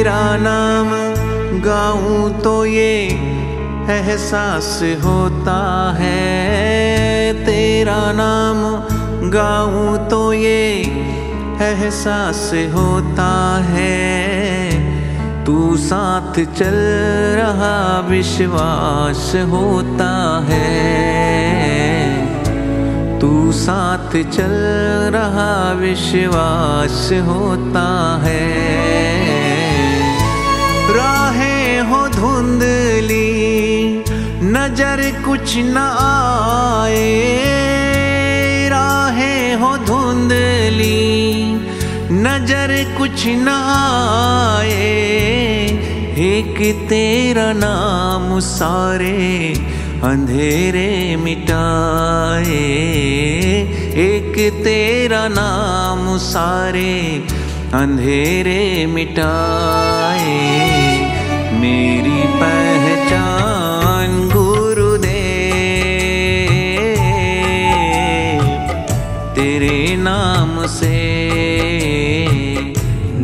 तेरा 0.00 0.36
नाम 0.36 0.88
गाऊं 1.60 2.30
तो 2.40 2.66
ये 2.66 2.92
एहसास 3.92 4.80
होता 5.04 5.56
है। 5.98 7.34
तेरा 7.44 8.12
नाम 8.12 8.62
गाऊं 9.30 10.08
तो 10.08 10.32
ये 10.32 10.62
एहसास 11.62 12.50
होता 12.74 13.28
है। 13.68 15.44
तू 15.44 15.76
साथ 15.76 16.44
चल 16.54 16.78
रहा 17.36 18.00
विश्वास 18.08 19.32
होता 19.36 20.12
है। 20.48 20.64
तू 23.20 23.52
साथ 23.52 24.10
चल 24.32 24.56
रहा 25.12 25.72
विश्वास 25.72 27.08
होता 27.12 27.88
है। 28.24 29.09
राहें 30.96 31.80
हो 31.80 32.00
धुंधली, 32.08 33.28
नज़र 34.52 35.00
कुछ 35.24 35.56
न 35.56 35.76
आए। 36.00 37.08
राहें 38.68 39.54
हो 39.54 39.76
धुंधली, 39.86 41.02
नज़र 42.12 42.72
कुछ 42.98 43.26
न 43.26 43.48
आए। 43.48 44.88
एक 46.20 46.58
तेरा 46.88 47.52
नाम 47.52 48.38
सारे 48.40 49.18
अंधेरे 50.04 51.16
मिटाए। 51.16 52.58
एक 54.04 54.34
तेरा 54.64 55.26
नाम 55.28 56.16
सारे 56.18 56.92
अंधेरे 57.74 58.86
मिटाए 58.86 60.38
मेरी 61.60 62.22
पहचान 62.40 64.16
गुरुदेव। 64.28 65.22
तेरे 69.36 69.96
नाम 69.96 70.66
से 70.66 70.98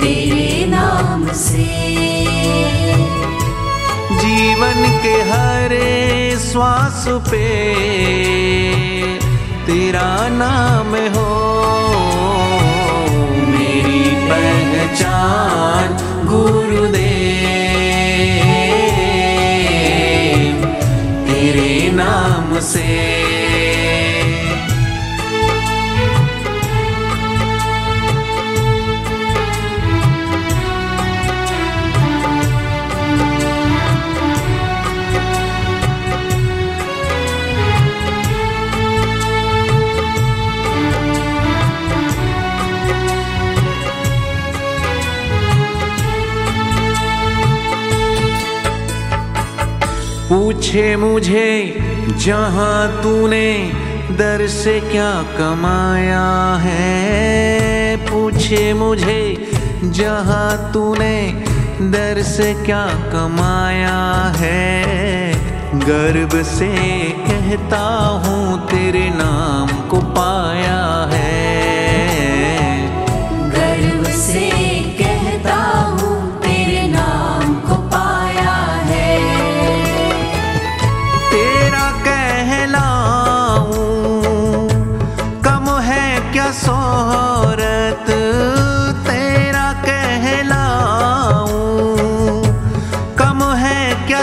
तेरे 0.00 0.66
नाम 0.70 1.26
से 1.44 1.68
जीवन 4.22 4.78
के 5.02 5.16
हरे 5.32 6.01
श्वास 6.52 7.04
पे 7.28 7.46
तेरा 9.66 10.08
नाम 10.28 10.90
हो। 11.14 11.28
मेरी 13.48 14.02
पहचान 14.28 15.96
गुरुदेव 16.26 17.06
तेरे 21.28 21.72
नाम 21.92 22.58
से 22.60 23.31
पूछे 50.32 50.96
मुझे, 50.96 51.76
जहाँ 52.18 53.02
तूने 53.02 53.72
दर 54.10 54.46
से 54.46 54.80
क्या 54.80 55.22
कमाया 55.22 56.54
है? 56.62 57.96
पूछे 57.96 58.74
मुझे, 58.74 59.50
जहाँ 59.84 60.72
तूने 60.72 61.32
दर 61.80 62.22
से 62.22 62.54
क्या 62.54 62.86
कमाया 62.86 64.32
है? 64.36 65.32
गर्व 65.74 66.42
से 66.42 66.74
कहता 67.28 67.82
हूँ 68.26 68.66
तेरे 68.66 69.10
नाम 69.10 69.41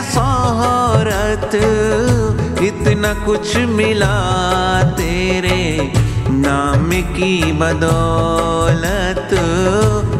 है 0.01 1.55
इतना 2.67 3.13
कुछ 3.13 3.57
मिला 3.57 4.15
तेरे 4.83 5.93
नाम 6.29 6.89
की 6.89 7.51
बदौलत। 7.51 9.29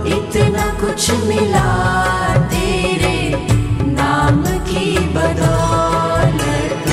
इतना 0.06 0.86
कुछ 0.86 1.12
मिला 1.12 1.70
तेरे 2.38 3.48
नाम 3.92 4.44
की 4.44 5.00
बदौलत। 5.00 6.86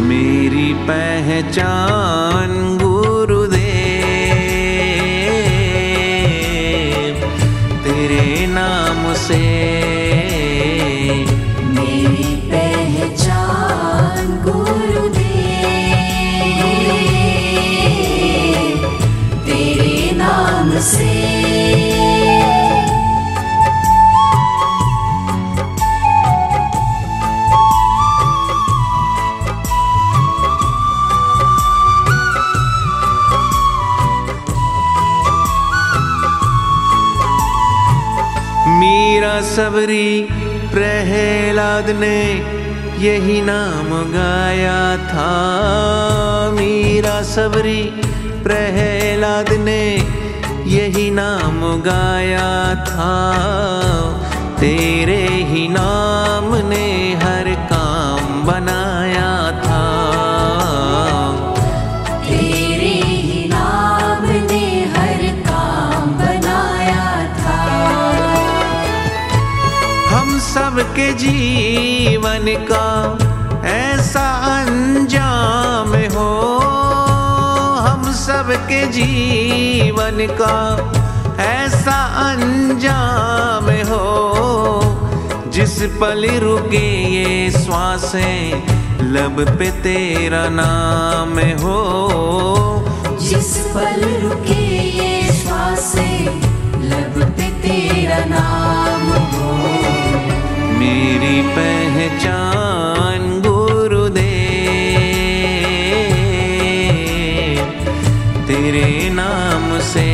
मेरी 0.00 0.74
पहचान 0.74 2.17
सबरी 39.58 40.22
प्रहलाद 40.72 41.90
ने 41.90 42.18
यही 43.06 43.40
नाम 43.42 43.88
गाया 44.12 44.96
था। 44.96 45.30
मीरा 46.50 47.22
सबरी 47.22 47.82
प्रहलाद 48.42 49.52
ने 49.52 49.82
यही 50.66 51.10
नाम 51.10 51.60
गाया 51.80 52.74
था। 52.84 53.14
तेरे 54.60 55.26
ही 55.26 55.68
नाम 55.68 56.54
ने 56.68 56.86
हर 57.14 57.54
काम 57.72 58.46
बनाया 58.46 58.87
सबके 70.98 71.12
जीवन 71.12 72.46
का 72.70 72.86
ऐसा 73.68 74.30
अंजाम 74.60 75.90
हो। 76.14 76.58
हम 77.78 78.12
सब 78.12 78.50
के 78.66 78.86
जीवन 78.86 80.26
का 80.40 80.56
ऐसा 81.44 81.98
अंजाम 82.32 83.70
हो। 83.92 84.06
जिस 85.50 85.82
पल 85.82 86.28
रुके 86.40 86.86
ये 87.14 87.50
श्वासें, 87.50 88.66
लब 89.12 89.56
पे 89.58 89.70
तेरा 89.70 90.48
नाम 90.48 91.38
हो। 91.62 91.78
जिस 93.20 93.56
पल 93.58 94.02
रुके 94.22 94.62
ये 94.98 95.32
श्वासें, 95.32 96.42
लब 96.90 97.24
पे 97.38 97.50
तेरा 97.62 98.24
नाम 98.24 98.47
पहचान 102.08 103.24
गुरुदेव 103.40 103.98
तेरे 108.48 108.88
नाम 109.12 109.66
से 109.88 110.06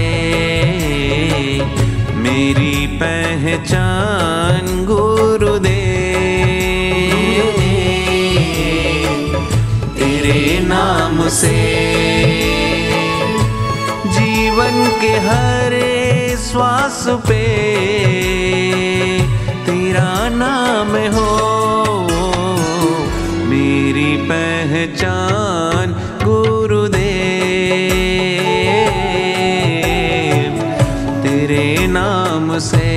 मेरी 2.25 2.87
पहचान 3.03 4.85
गुरुदेव 4.85 5.87
तेरे 9.99 10.59
नाम 10.67 11.29
से 11.39 11.57
जीवन 14.19 14.85
के 15.01 15.15
हरे 15.29 16.37
श्वास 16.51 17.05
पे 17.29 17.43
तेरा 19.67 20.13
नाम 20.43 20.97
हो। 21.17 21.54
पहचान 24.29 25.93
गुरुदेव। 26.25 26.95
तेरे 31.23 31.67
नाम 31.87 32.59
से 32.59 32.91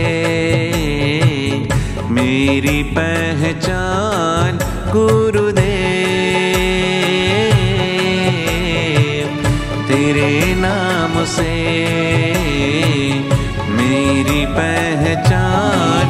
मेरी 2.10 2.84
पहचान 2.98 4.58
गुरुदेव। 4.94 5.68
तेरे 9.88 10.32
नाम 10.58 11.14
से 11.26 11.54
मेरी 13.70 14.46
पहचान 14.56 16.07